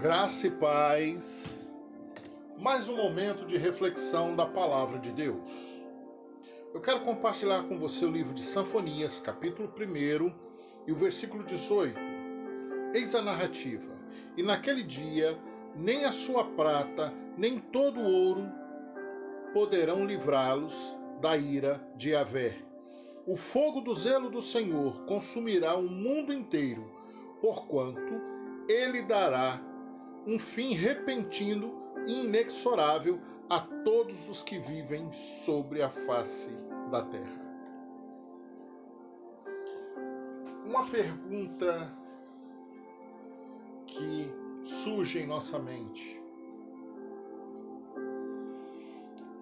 [0.00, 1.68] Graça e paz.
[2.58, 5.78] Mais um momento de reflexão da palavra de Deus.
[6.72, 10.32] Eu quero compartilhar com você o livro de Sanfonias, capítulo 1
[10.86, 12.00] e o versículo 18.
[12.94, 13.92] Eis a narrativa.
[14.38, 15.38] E naquele dia,
[15.76, 18.50] nem a sua prata, nem todo o ouro
[19.52, 22.56] poderão livrá-los da ira de Yahvé.
[23.26, 26.90] O fogo do zelo do Senhor consumirá o mundo inteiro,
[27.42, 28.18] porquanto
[28.66, 29.60] ele dará
[30.26, 31.74] um fim repentino
[32.06, 36.50] e inexorável a todos os que vivem sobre a face
[36.90, 37.40] da terra.
[40.64, 41.92] Uma pergunta
[43.86, 44.30] que
[44.62, 46.20] surge em nossa mente.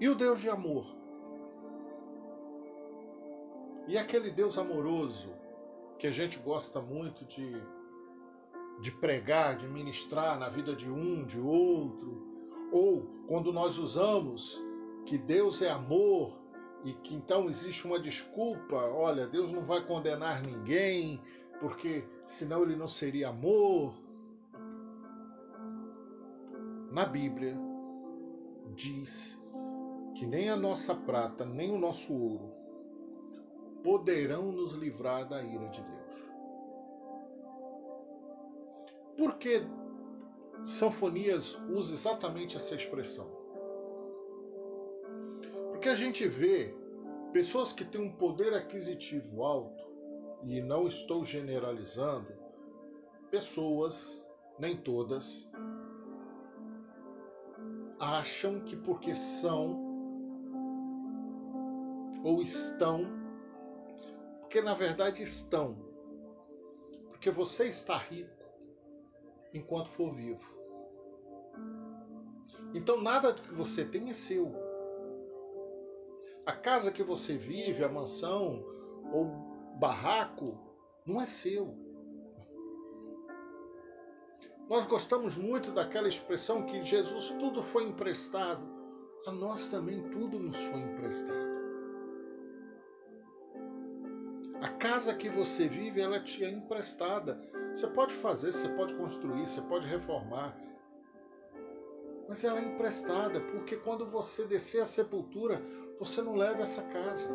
[0.00, 0.86] E o Deus de amor?
[3.86, 5.34] E aquele Deus amoroso
[5.98, 7.60] que a gente gosta muito de
[8.80, 12.26] de pregar, de ministrar na vida de um, de outro,
[12.70, 14.62] ou quando nós usamos
[15.04, 16.38] que Deus é amor
[16.84, 21.20] e que então existe uma desculpa, olha, Deus não vai condenar ninguém,
[21.60, 23.94] porque senão ele não seria amor.
[26.92, 27.56] Na Bíblia
[28.74, 29.42] diz
[30.14, 32.58] que nem a nossa prata, nem o nosso ouro
[33.82, 35.97] poderão nos livrar da ira de Deus.
[39.18, 39.62] Por que
[40.64, 43.28] Sanfonias usa exatamente essa expressão?
[45.72, 46.72] Porque a gente vê
[47.32, 49.88] pessoas que têm um poder aquisitivo alto,
[50.44, 52.32] e não estou generalizando,
[53.28, 54.24] pessoas,
[54.56, 55.50] nem todas,
[57.98, 59.84] acham que porque são
[62.22, 63.04] ou estão,
[64.40, 65.76] porque na verdade estão,
[67.08, 68.37] porque você está rico,
[69.52, 70.58] enquanto for vivo.
[72.74, 74.52] Então nada do que você tem é seu.
[76.44, 78.64] A casa que você vive, a mansão
[79.12, 79.26] ou
[79.78, 80.58] barraco,
[81.04, 81.74] não é seu.
[84.68, 88.62] Nós gostamos muito daquela expressão que Jesus tudo foi emprestado.
[89.26, 91.58] A nós também tudo nos foi emprestado.
[94.60, 97.40] A casa que você vive, ela te é emprestada.
[97.74, 100.56] Você pode fazer, você pode construir, você pode reformar.
[102.28, 105.62] Mas ela é emprestada, porque quando você descer a sepultura,
[105.98, 107.28] você não leva essa casa.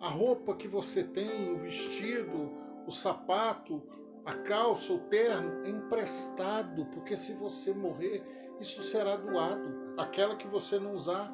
[0.00, 2.52] A roupa que você tem, o vestido,
[2.86, 3.82] o sapato,
[4.24, 8.24] a calça, o terno, é emprestado, porque se você morrer,
[8.60, 9.94] isso será doado.
[9.98, 11.32] Aquela que você não usar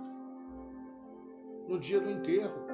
[1.69, 2.68] no dia do enterro.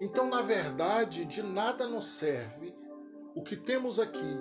[0.00, 2.74] Então, na verdade, de nada nos serve
[3.34, 4.38] o que temos aqui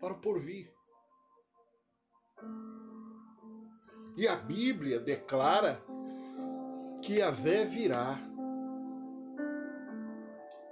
[0.00, 0.72] para o porvir.
[4.16, 5.80] E a Bíblia declara
[7.02, 8.18] que a vé virá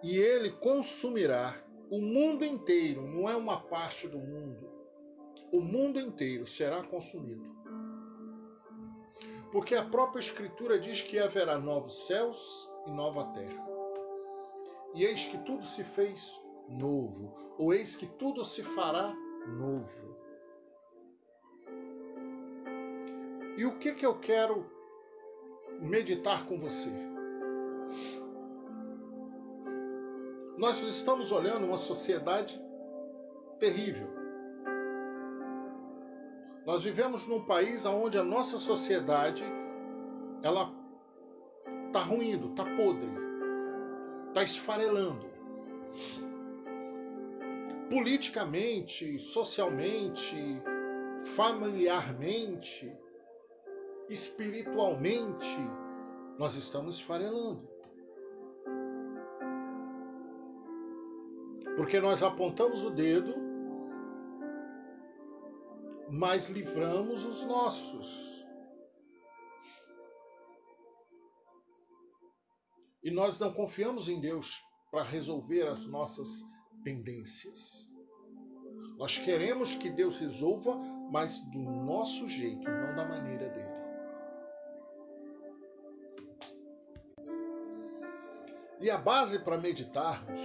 [0.03, 1.56] e ele consumirá
[1.91, 4.71] o mundo inteiro, não é uma parte do mundo.
[5.53, 7.59] O mundo inteiro será consumido.
[9.50, 13.66] Porque a própria Escritura diz que haverá novos céus e nova terra.
[14.94, 19.12] E eis que tudo se fez novo, ou eis que tudo se fará
[19.47, 20.10] novo.
[23.56, 24.71] E o que, que eu quero
[25.81, 26.91] meditar com você?
[30.56, 32.60] Nós estamos olhando uma sociedade
[33.59, 34.19] terrível
[36.70, 39.42] nós vivemos num país onde a nossa sociedade
[40.41, 40.72] ela
[41.88, 43.10] está ruindo, está podre,
[44.28, 45.26] está esfarelando.
[47.91, 50.62] Politicamente, socialmente,
[51.34, 52.97] familiarmente,
[54.09, 55.59] espiritualmente,
[56.38, 57.69] nós estamos esfarelando.
[61.74, 63.49] Porque nós apontamos o dedo
[66.10, 68.28] mas livramos os nossos.
[73.03, 74.60] E nós não confiamos em Deus
[74.91, 76.28] para resolver as nossas
[76.83, 77.89] pendências.
[78.98, 80.77] Nós queremos que Deus resolva,
[81.10, 83.80] mas do nosso jeito, não da maneira dele.
[88.80, 90.41] E a base para meditarmos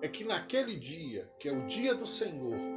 [0.00, 2.73] é que naquele dia, que é o dia do Senhor,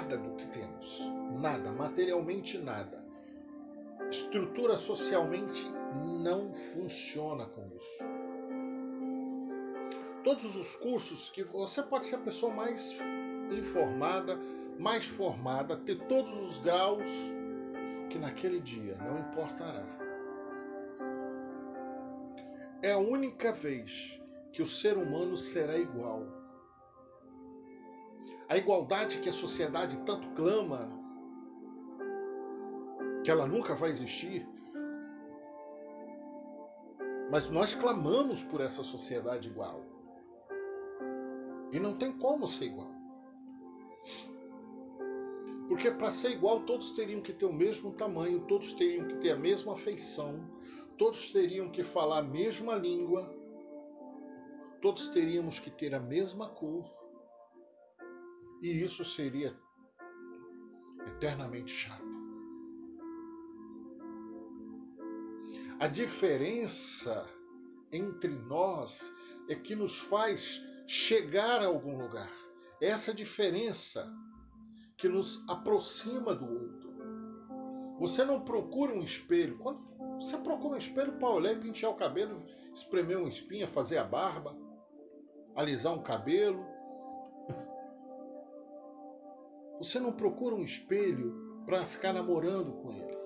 [0.00, 1.00] nada do que temos,
[1.40, 3.04] nada, materialmente nada.
[4.08, 5.66] Estrutura socialmente
[6.22, 7.98] não funciona com isso.
[10.22, 12.94] todos os cursos que você pode ser a pessoa mais
[13.50, 14.38] informada,
[14.78, 17.08] mais formada, ter todos os graus
[18.10, 19.86] que naquele dia não importará.
[22.82, 24.20] É a única vez
[24.52, 26.37] que o ser humano será igual.
[28.48, 30.90] A igualdade que a sociedade tanto clama,
[33.22, 34.48] que ela nunca vai existir,
[37.30, 39.84] mas nós clamamos por essa sociedade igual.
[41.70, 42.90] E não tem como ser igual.
[45.68, 49.32] Porque para ser igual, todos teriam que ter o mesmo tamanho, todos teriam que ter
[49.32, 50.40] a mesma feição,
[50.96, 53.30] todos teriam que falar a mesma língua,
[54.80, 56.97] todos teríamos que ter a mesma cor.
[58.60, 59.56] E isso seria
[61.06, 62.08] eternamente chato.
[65.80, 67.24] A diferença
[67.92, 69.00] entre nós
[69.48, 72.32] é que nos faz chegar a algum lugar.
[72.80, 74.12] Essa diferença
[74.96, 76.88] que nos aproxima do outro.
[78.00, 79.58] Você não procura um espelho.
[79.58, 79.80] Quando
[80.20, 82.44] você procura um espelho para olhar e pentear o cabelo,
[82.74, 84.56] espremer uma espinha, fazer a barba,
[85.54, 86.66] alisar um cabelo.
[89.78, 93.18] Você não procura um espelho para ficar namorando com ele.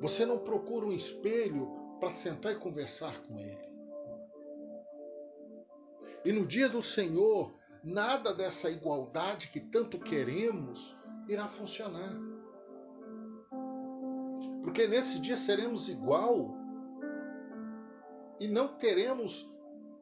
[0.00, 1.68] Você não procura um espelho
[1.98, 3.70] para sentar e conversar com ele.
[6.24, 10.96] E no dia do Senhor, nada dessa igualdade que tanto queremos
[11.28, 12.14] irá funcionar.
[14.62, 16.54] Porque nesse dia seremos igual
[18.38, 19.50] e não teremos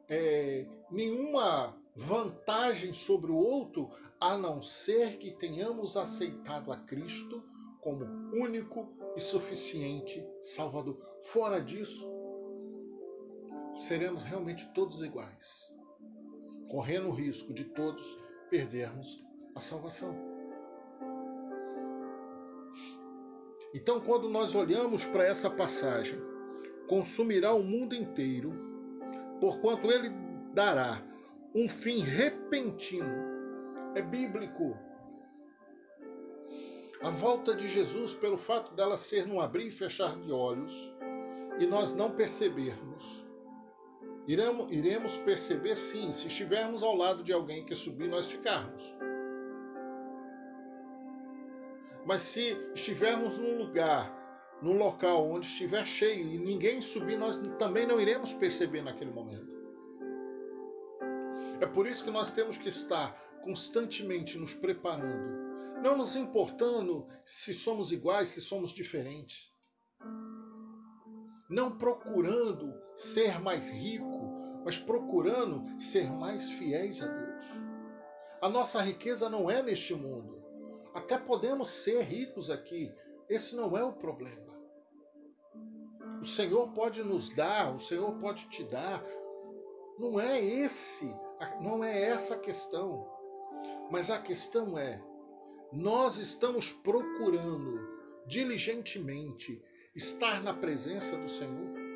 [0.07, 7.43] é, nenhuma vantagem sobre o outro, a não ser que tenhamos aceitado a Cristo
[7.81, 10.97] como único e suficiente Salvador.
[11.23, 12.09] Fora disso,
[13.75, 15.69] seremos realmente todos iguais
[16.69, 18.17] correndo o risco de todos
[18.49, 19.23] perdermos
[19.55, 20.15] a salvação.
[23.73, 26.19] Então, quando nós olhamos para essa passagem,
[26.87, 28.53] consumirá o mundo inteiro,
[29.39, 30.09] porquanto ele
[30.53, 31.03] dará
[31.53, 33.27] um fim repentino.
[33.95, 34.77] É bíblico.
[37.01, 40.93] A volta de Jesus, pelo fato dela ser num abrir e fechar de olhos,
[41.59, 43.29] e nós não percebermos,
[44.29, 48.95] Iremos, iremos perceber sim, se estivermos ao lado de alguém que subir, nós ficarmos.
[52.05, 54.15] Mas se estivermos num lugar,
[54.61, 59.58] num local onde estiver cheio e ninguém subir, nós também não iremos perceber naquele momento.
[61.61, 63.13] É por isso que nós temos que estar
[63.43, 69.51] constantemente nos preparando, não nos importando se somos iguais, se somos diferentes,
[71.49, 74.29] não procurando ser mais rico,
[74.63, 77.45] mas procurando ser mais fiéis a Deus.
[78.41, 80.39] A nossa riqueza não é neste mundo.
[80.93, 82.93] Até podemos ser ricos aqui.
[83.27, 84.49] Esse não é o problema.
[86.21, 89.03] O Senhor pode nos dar, o Senhor pode te dar.
[89.97, 91.13] Não é esse,
[91.61, 93.07] não é essa a questão.
[93.91, 95.01] Mas a questão é:
[95.71, 97.79] nós estamos procurando
[98.27, 99.61] diligentemente
[99.95, 101.89] estar na presença do Senhor?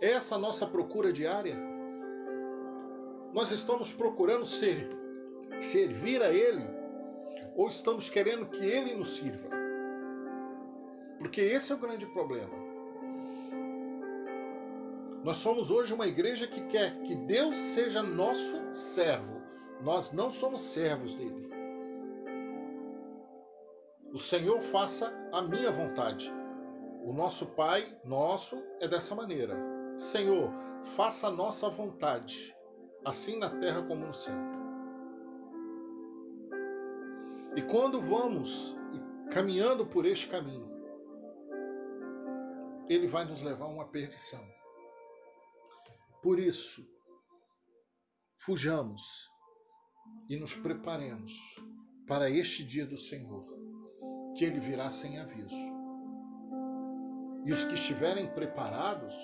[0.00, 1.56] essa nossa procura diária?
[3.32, 4.88] Nós estamos procurando ser,
[5.60, 6.64] servir a Ele
[7.54, 9.50] ou estamos querendo que Ele nos sirva?
[11.18, 12.69] Porque esse é o grande problema.
[15.22, 19.40] Nós somos hoje uma igreja que quer que Deus seja nosso servo.
[19.82, 21.50] Nós não somos servos dele.
[24.12, 26.32] O Senhor faça a minha vontade.
[27.04, 29.54] O nosso Pai, nosso, é dessa maneira.
[29.98, 30.50] Senhor,
[30.96, 32.56] faça a nossa vontade,
[33.04, 34.34] assim na terra como no céu.
[37.56, 38.74] E quando vamos
[39.30, 40.68] caminhando por este caminho,
[42.88, 44.59] ele vai nos levar a uma perdição.
[46.22, 46.86] Por isso,
[48.38, 49.02] fujamos
[50.28, 51.32] e nos preparemos
[52.06, 53.46] para este dia do Senhor,
[54.36, 55.54] que ele virá sem aviso.
[57.46, 59.14] E os que estiverem preparados,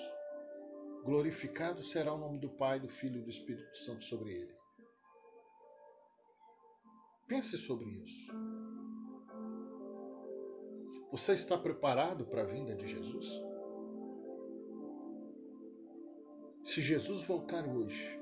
[1.03, 4.55] glorificado será o nome do Pai, do Filho e do Espírito Santo sobre ele.
[7.27, 8.31] Pense sobre isso.
[11.11, 13.36] Você está preparado para a vinda de Jesus?
[16.77, 18.19] Se Jesus voltar hoje,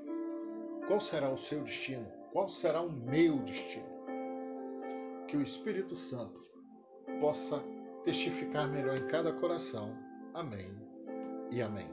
[0.86, 2.10] qual será o seu destino?
[2.32, 3.84] Qual será o meu destino?
[5.28, 6.40] Que o Espírito Santo
[7.20, 7.62] possa
[8.06, 9.94] testificar melhor em cada coração.
[10.32, 10.74] Amém
[11.50, 11.86] e amém.